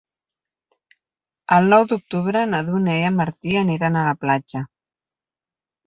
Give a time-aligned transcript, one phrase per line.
[1.59, 4.67] El nou d'octubre na Dúnia i en Martí aniran a la platja.